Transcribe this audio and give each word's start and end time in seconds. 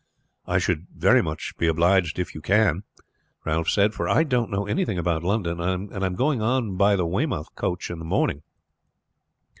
"I 0.47 0.57
should 0.57 0.87
be 0.95 0.99
very 0.99 1.21
much 1.21 1.53
obliged 1.61 2.17
if 2.17 2.33
you 2.33 2.41
can," 2.41 2.81
Ralph 3.45 3.69
said; 3.69 3.93
"for 3.93 4.09
I 4.09 4.23
don't 4.23 4.49
know 4.49 4.65
anything 4.65 4.97
about 4.97 5.21
London, 5.21 5.61
and 5.61 5.93
am 5.93 6.15
going 6.15 6.41
on 6.41 6.75
by 6.75 6.95
the 6.95 7.05
Weymouth 7.05 7.53
coach 7.53 7.91
in 7.91 7.99
the 7.99 8.03
morning." 8.05 8.41